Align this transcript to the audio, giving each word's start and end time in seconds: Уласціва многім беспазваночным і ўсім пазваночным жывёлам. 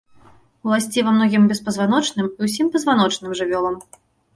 Уласціва 0.69 1.13
многім 1.19 1.47
беспазваночным 1.53 2.27
і 2.37 2.41
ўсім 2.51 2.67
пазваночным 2.79 3.31
жывёлам. 3.43 3.83